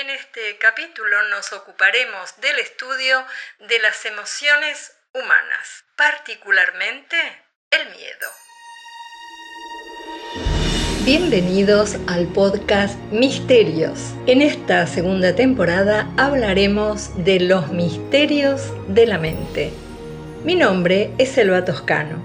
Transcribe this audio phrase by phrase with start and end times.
[0.00, 3.18] En este capítulo nos ocuparemos del estudio
[3.68, 7.16] de las emociones humanas, particularmente
[7.72, 8.28] el miedo.
[11.04, 14.14] Bienvenidos al podcast Misterios.
[14.28, 19.72] En esta segunda temporada hablaremos de los misterios de la mente.
[20.44, 22.22] Mi nombre es Selva Toscano.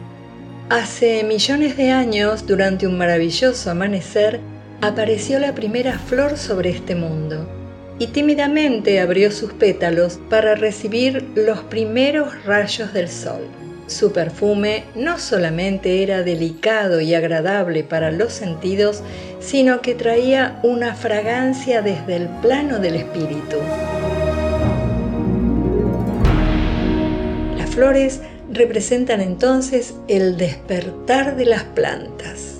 [0.69, 4.41] Hace millones de años, durante un maravilloso amanecer,
[4.81, 7.62] apareció la primera flor sobre este mundo
[7.99, 13.41] y tímidamente abrió sus pétalos para recibir los primeros rayos del sol.
[13.87, 19.03] Su perfume no solamente era delicado y agradable para los sentidos,
[19.39, 23.57] sino que traía una fragancia desde el plano del espíritu.
[27.57, 32.52] Las flores representan entonces el despertar de las plantas.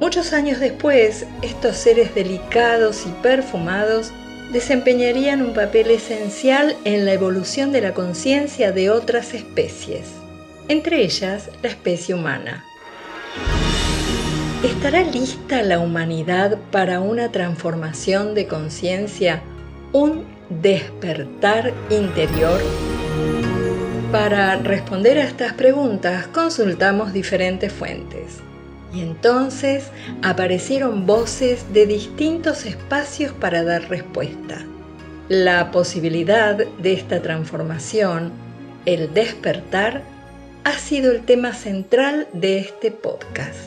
[0.00, 4.12] Muchos años después, estos seres delicados y perfumados
[4.52, 10.04] desempeñarían un papel esencial en la evolución de la conciencia de otras especies,
[10.68, 12.64] entre ellas la especie humana.
[14.62, 19.42] ¿Estará lista la humanidad para una transformación de conciencia,
[19.92, 22.60] un despertar interior?
[24.12, 28.38] Para responder a estas preguntas consultamos diferentes fuentes.
[28.92, 29.90] Y entonces
[30.22, 34.64] aparecieron voces de distintos espacios para dar respuesta.
[35.28, 38.32] La posibilidad de esta transformación,
[38.86, 40.02] el despertar,
[40.64, 43.58] ha sido el tema central de este podcast.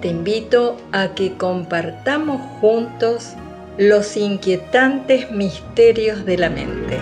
[0.00, 3.34] Te invito a que compartamos juntos
[3.78, 6.98] los inquietantes misterios de la mente.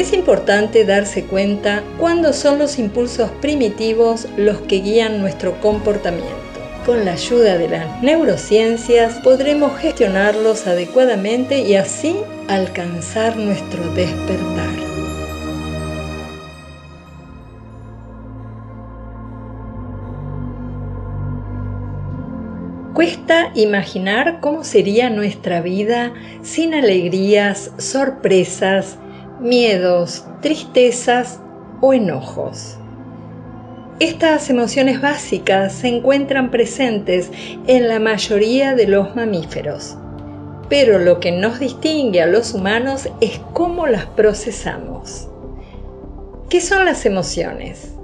[0.00, 6.30] Es importante darse cuenta cuándo son los impulsos primitivos los que guían nuestro comportamiento.
[6.86, 12.16] Con la ayuda de las neurociencias podremos gestionarlos adecuadamente y así
[12.48, 14.70] alcanzar nuestro despertar.
[22.94, 28.96] Cuesta imaginar cómo sería nuestra vida sin alegrías, sorpresas,
[29.40, 31.40] miedos, tristezas
[31.80, 32.76] o enojos.
[33.98, 37.30] Estas emociones básicas se encuentran presentes
[37.66, 39.96] en la mayoría de los mamíferos,
[40.68, 45.28] pero lo que nos distingue a los humanos es cómo las procesamos.
[46.48, 47.94] ¿Qué son las emociones?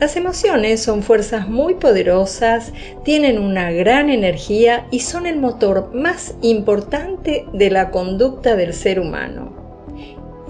[0.00, 2.72] Las emociones son fuerzas muy poderosas,
[3.04, 8.98] tienen una gran energía y son el motor más importante de la conducta del ser
[8.98, 9.63] humano.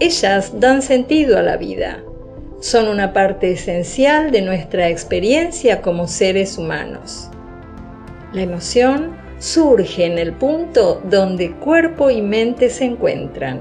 [0.01, 2.03] Ellas dan sentido a la vida.
[2.61, 7.31] Son una parte esencial de nuestra experiencia como seres humanos.
[8.33, 13.61] La emoción surge en el punto donde cuerpo y mente se encuentran.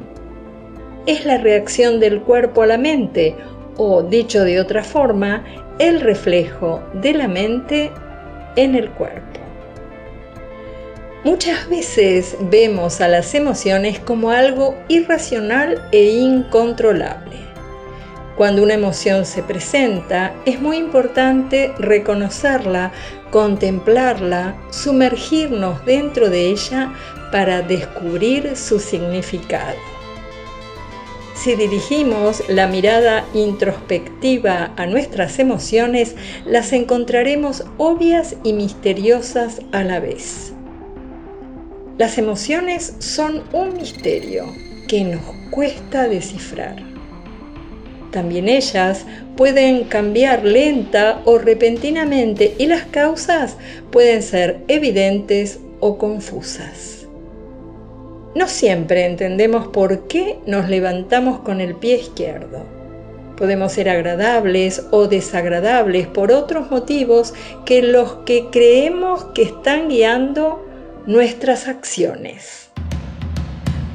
[1.06, 3.36] Es la reacción del cuerpo a la mente,
[3.76, 5.44] o dicho de otra forma,
[5.80, 7.92] el reflejo de la mente
[8.56, 9.33] en el cuerpo.
[11.24, 17.38] Muchas veces vemos a las emociones como algo irracional e incontrolable.
[18.36, 22.92] Cuando una emoción se presenta, es muy importante reconocerla,
[23.32, 26.94] contemplarla, sumergirnos dentro de ella
[27.32, 29.78] para descubrir su significado.
[31.36, 40.02] Si dirigimos la mirada introspectiva a nuestras emociones, las encontraremos obvias y misteriosas a la
[40.02, 40.53] vez.
[41.98, 44.46] Las emociones son un misterio
[44.88, 45.22] que nos
[45.52, 46.76] cuesta descifrar.
[48.10, 49.06] También ellas
[49.38, 53.58] pueden cambiar lenta o repentinamente y las causas
[53.92, 57.08] pueden ser evidentes o confusas.
[58.34, 62.66] No siempre entendemos por qué nos levantamos con el pie izquierdo.
[63.38, 70.63] Podemos ser agradables o desagradables por otros motivos que los que creemos que están guiando
[71.06, 72.70] nuestras acciones.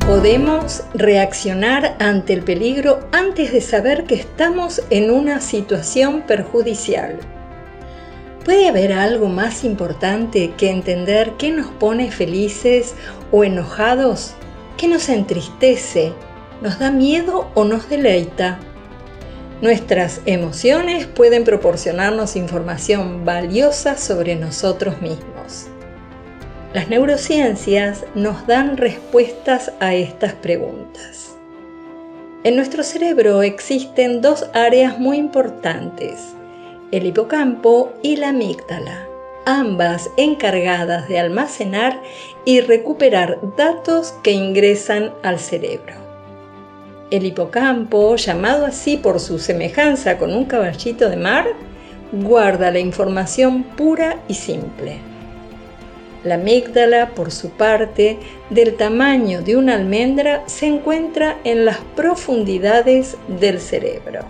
[0.06, 7.18] Podemos reaccionar ante el peligro antes de saber que estamos en una situación perjudicial.
[8.44, 12.94] ¿Puede haber algo más importante que entender qué nos pone felices
[13.32, 14.34] o enojados?
[14.76, 16.12] ¿Qué nos entristece?
[16.62, 18.58] ¿Nos da miedo o nos deleita?
[19.60, 25.68] Nuestras emociones pueden proporcionarnos información valiosa sobre nosotros mismos.
[26.78, 31.36] Las neurociencias nos dan respuestas a estas preguntas.
[32.44, 36.36] En nuestro cerebro existen dos áreas muy importantes,
[36.92, 39.08] el hipocampo y la amígdala.
[39.44, 42.00] ambas encargadas de almacenar
[42.44, 45.94] y recuperar datos que ingresan al cerebro.
[47.10, 51.44] El hipocampo, llamado así por su semejanza con un caballito de mar,
[52.12, 55.17] guarda la información pura y simple.
[56.24, 58.18] La amígdala, por su parte,
[58.50, 64.20] del tamaño de una almendra, se encuentra en las profundidades del cerebro.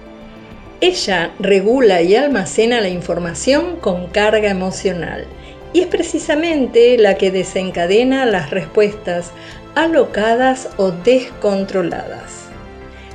[0.80, 5.24] Ella regula y almacena la información con carga emocional
[5.72, 9.32] y es precisamente la que desencadena las respuestas
[9.74, 12.48] alocadas o descontroladas.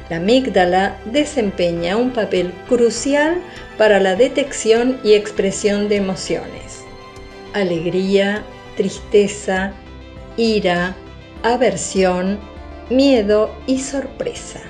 [0.10, 3.38] La amígdala desempeña un papel crucial
[3.78, 6.84] para la detección y expresión de emociones.
[7.54, 8.44] Alegría,
[8.76, 9.74] tristeza,
[10.38, 10.96] ira,
[11.44, 12.40] aversión,
[12.90, 14.62] miedo y sorpresa.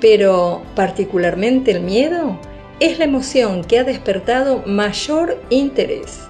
[0.00, 2.38] Pero particularmente el miedo
[2.80, 6.20] es la emoción que ha despertado mayor interés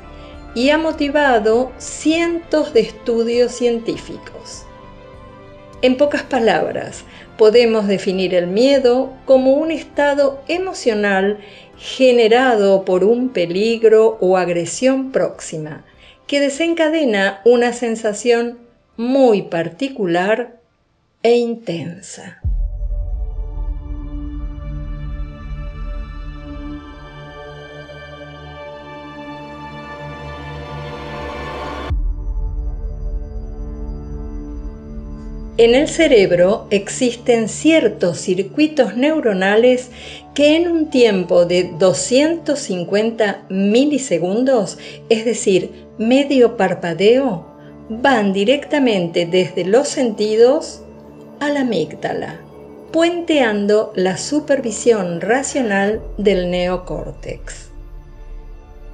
[0.55, 4.65] y ha motivado cientos de estudios científicos.
[5.83, 7.05] En pocas palabras,
[7.39, 11.39] podemos definir el miedo como un estado emocional
[11.79, 15.85] generado por un peligro o agresión próxima,
[16.31, 18.61] que desencadena una sensación
[18.97, 20.61] muy particular
[21.25, 22.40] e intensa.
[35.61, 39.91] En el cerebro existen ciertos circuitos neuronales
[40.33, 44.79] que en un tiempo de 250 milisegundos,
[45.11, 47.45] es decir, medio parpadeo,
[47.91, 50.81] van directamente desde los sentidos
[51.41, 52.41] a la amígdala,
[52.91, 57.70] puenteando la supervisión racional del neocórtex.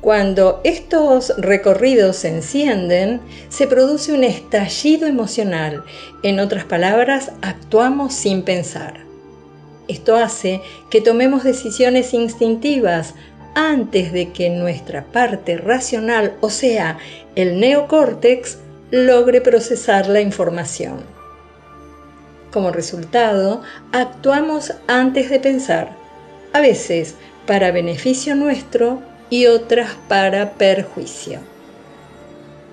[0.00, 5.84] Cuando estos recorridos se encienden, se produce un estallido emocional.
[6.22, 9.00] En otras palabras, actuamos sin pensar.
[9.88, 10.60] Esto hace
[10.90, 13.14] que tomemos decisiones instintivas
[13.54, 16.98] antes de que nuestra parte racional, o sea,
[17.34, 18.58] el neocórtex,
[18.90, 20.98] logre procesar la información.
[22.52, 25.90] Como resultado, actuamos antes de pensar,
[26.52, 27.14] a veces
[27.46, 31.40] para beneficio nuestro y otras para perjuicio.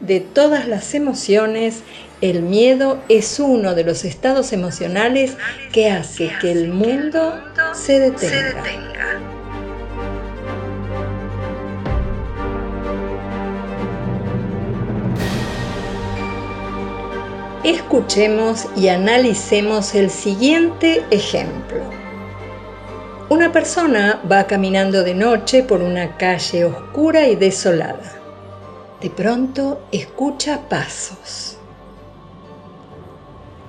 [0.02, 1.82] De todas las emociones,
[2.20, 5.38] el miedo es uno de los estados emocionales
[5.72, 7.42] que hace que el mundo
[7.74, 8.64] se detenga.
[17.64, 22.03] Escuchemos y analicemos el siguiente ejemplo.
[23.30, 28.20] Una persona va caminando de noche por una calle oscura y desolada.
[29.02, 31.58] De pronto escucha pasos.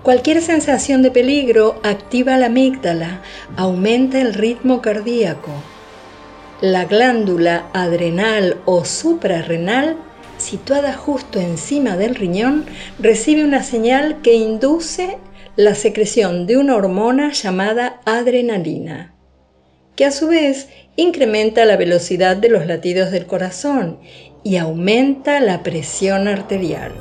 [0.03, 3.23] Cualquier sensación de peligro activa la amígdala,
[3.57, 5.53] aumenta el ritmo cardíaco.
[6.61, 9.97] La glándula adrenal o suprarrenal,
[10.37, 12.67] situada justo encima del riñón,
[12.99, 15.19] recibe una señal que induce
[15.55, 19.14] la secreción de una hormona llamada adrenalina
[19.97, 23.99] que a su vez incrementa la velocidad de los latidos del corazón
[24.43, 26.93] y aumenta la presión arterial.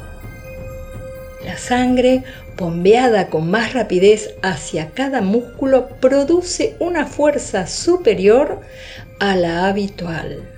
[1.46, 2.24] La sangre,
[2.58, 8.62] bombeada con más rapidez hacia cada músculo, produce una fuerza superior
[9.20, 10.50] a la habitual.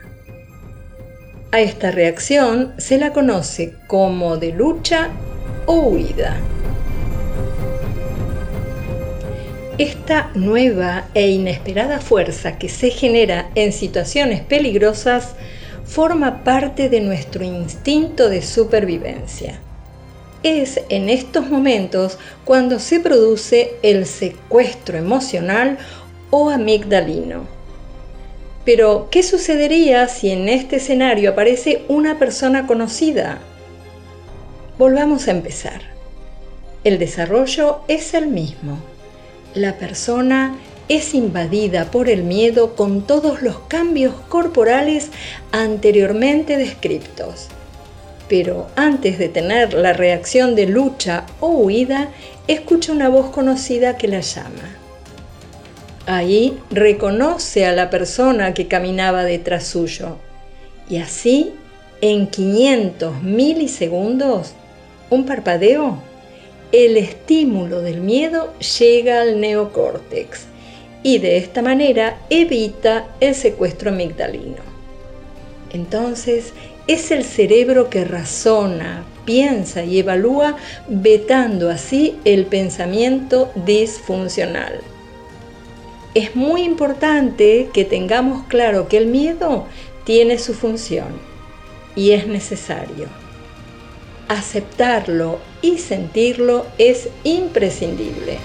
[1.51, 5.09] A esta reacción se la conoce como de lucha
[5.65, 6.37] o huida.
[9.77, 15.35] Esta nueva e inesperada fuerza que se genera en situaciones peligrosas
[15.83, 19.59] forma parte de nuestro instinto de supervivencia.
[20.43, 25.77] Es en estos momentos cuando se produce el secuestro emocional
[26.29, 27.45] o amigdalino.
[28.63, 33.39] Pero, ¿qué sucedería si en este escenario aparece una persona conocida?
[34.77, 35.81] Volvamos a empezar.
[36.85, 38.94] El desarrollo es el mismo
[39.55, 40.55] la persona
[40.89, 45.09] es invadida por el miedo con todos los cambios corporales
[45.51, 47.47] anteriormente descritos.
[48.27, 52.09] Pero antes de tener la reacción de lucha o huida,
[52.47, 54.75] escucha una voz conocida que la llama.
[56.05, 60.17] Ahí reconoce a la persona que caminaba detrás suyo.
[60.87, 61.53] Y así,
[62.01, 64.53] en 500 milisegundos,
[65.09, 65.99] un parpadeo
[66.75, 70.41] el estímulo del miedo llega al neocórtex
[71.03, 74.61] y de esta manera evita el secuestro amigdalino.
[75.71, 76.51] Entonces,
[76.87, 80.57] es el cerebro que razona, piensa y evalúa,
[80.89, 84.81] vetando así el pensamiento disfuncional.
[86.13, 89.65] Es muy importante que tengamos claro que el miedo
[90.03, 91.07] tiene su función
[91.95, 93.24] y es necesario.
[94.27, 98.39] Aceptarlo y sentirlo es imprescindible.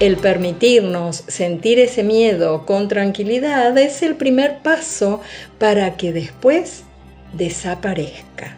[0.00, 5.20] El permitirnos sentir ese miedo con tranquilidad es el primer paso
[5.58, 6.84] para que después
[7.34, 8.56] desaparezca.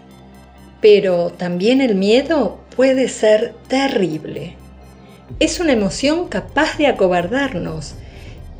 [0.81, 4.55] Pero también el miedo puede ser terrible.
[5.41, 7.97] Es una emoción capaz de acobardarnos.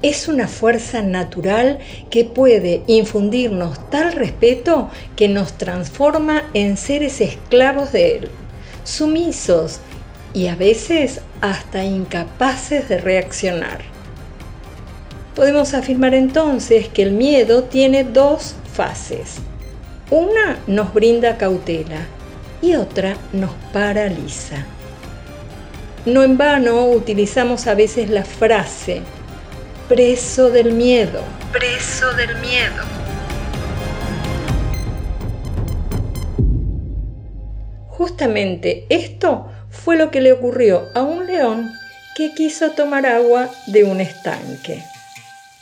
[0.05, 1.79] Es una fuerza natural
[2.11, 8.29] que puede infundirnos tal respeto que nos transforma en seres esclavos de él,
[8.85, 9.81] sumisos
[10.35, 13.81] y a veces hasta incapaces de reaccionar.
[15.35, 19.37] Podemos afirmar entonces que el miedo tiene dos fases.
[20.11, 22.07] Una nos brinda cautela
[22.61, 24.67] y otra nos paraliza.
[26.05, 29.01] No en vano utilizamos a veces la frase
[29.89, 31.21] preso del miedo.
[31.53, 32.83] Preso del miedo.
[37.89, 41.71] Justamente esto fue lo que le ocurrió a un león
[42.17, 44.83] que quiso tomar agua de un estanque.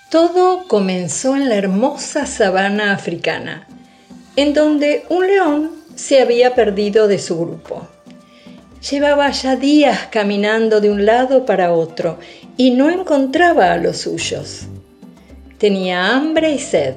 [0.09, 3.67] Todo comenzó en la hermosa sabana africana,
[4.37, 7.89] en donde un león se había perdido de su grupo.
[8.91, 12.19] Llevaba ya días caminando de un lado para otro
[12.57, 14.63] y no encontraba a los suyos.
[15.59, 16.97] Tenía hambre y sed,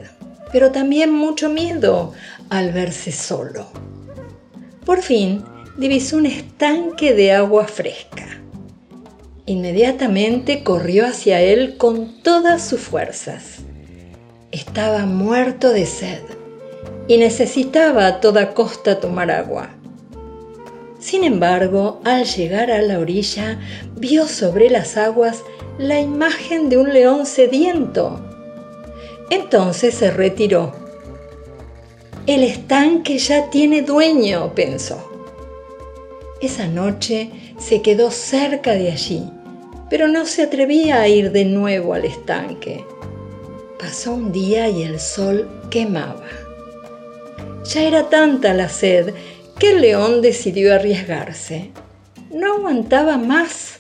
[0.51, 2.13] pero también mucho miedo
[2.50, 3.68] al verse solo.
[4.84, 5.44] Por fin
[5.77, 8.42] divisó un estanque de agua fresca.
[9.46, 13.58] Inmediatamente corrió hacia él con todas sus fuerzas.
[14.51, 16.24] Estaba muerto de sed
[17.08, 19.75] y necesitaba a toda costa tomar agua.
[21.06, 23.60] Sin embargo, al llegar a la orilla,
[23.96, 25.44] vio sobre las aguas
[25.78, 28.20] la imagen de un león sediento.
[29.30, 30.74] Entonces se retiró.
[32.26, 34.98] El estanque ya tiene dueño, pensó.
[36.42, 39.30] Esa noche se quedó cerca de allí,
[39.92, 42.84] pero no se atrevía a ir de nuevo al estanque.
[43.78, 46.26] Pasó un día y el sol quemaba.
[47.64, 49.14] Ya era tanta la sed
[49.60, 51.72] que el león decidió arriesgarse.
[52.32, 53.80] No aguantaba más.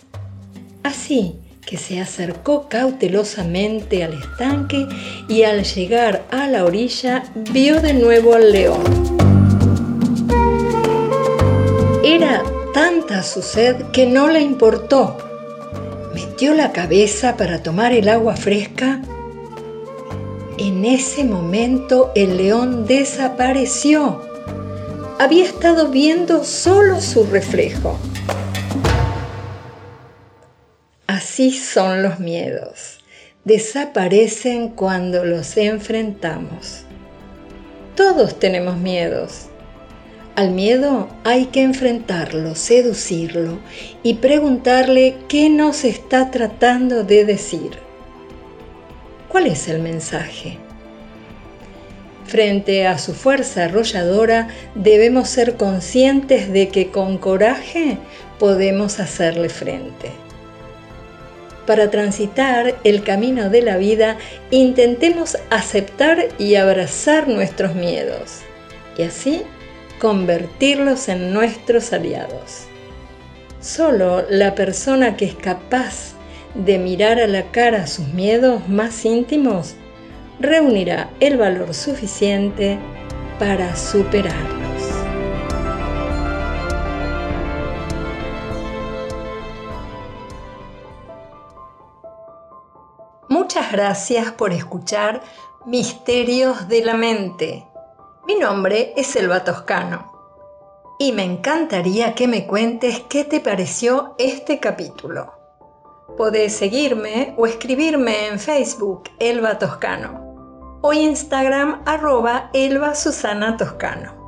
[0.83, 4.87] Así que se acercó cautelosamente al estanque
[5.27, 8.83] y al llegar a la orilla vio de nuevo al león.
[12.03, 15.17] Era tanta su sed que no le importó.
[16.13, 19.01] Metió la cabeza para tomar el agua fresca.
[20.57, 24.24] En ese momento el león desapareció.
[25.19, 27.97] Había estado viendo solo su reflejo.
[31.07, 32.99] Así son los miedos.
[33.43, 36.83] Desaparecen cuando los enfrentamos.
[37.95, 39.49] Todos tenemos miedos
[40.35, 43.57] al miedo hay que enfrentarlo, seducirlo
[44.03, 47.71] y preguntarle qué nos está tratando de decir.
[49.29, 50.64] ¿Cuál es el mensaje?
[52.27, 57.97] Frente a su fuerza arrolladora debemos ser conscientes de que con coraje
[58.39, 60.09] podemos hacerle frente.
[61.67, 64.17] Para transitar el camino de la vida,
[64.49, 68.41] intentemos aceptar y abrazar nuestros miedos
[68.97, 69.43] y así
[69.99, 72.65] convertirlos en nuestros aliados.
[73.61, 76.13] Solo la persona que es capaz
[76.53, 79.75] de mirar a la cara sus miedos más íntimos
[80.39, 82.79] reunirá el valor suficiente
[83.39, 84.61] para superarlos.
[93.29, 95.21] Muchas gracias por escuchar
[95.65, 97.65] Misterios de la Mente
[98.27, 100.11] mi nombre es Elba Toscano
[100.97, 105.31] y me encantaría que me cuentes qué te pareció este capítulo.
[106.17, 110.24] Podés seguirme o escribirme en Facebook Elba Toscano
[110.81, 114.25] o Instagram arroba Elba Susana Toscano.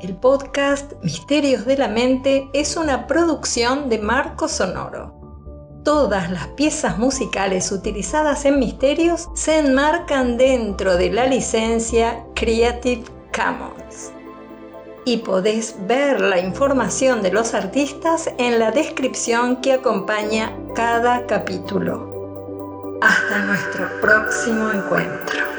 [0.00, 5.14] El podcast Misterios de la Mente es una producción de Marco Sonoro.
[5.84, 14.12] Todas las piezas musicales utilizadas en Misterios se enmarcan dentro de la licencia Creative Commons.
[15.06, 22.98] Y podés ver la información de los artistas en la descripción que acompaña cada capítulo.
[23.02, 25.53] Hasta nuestro próximo encuentro.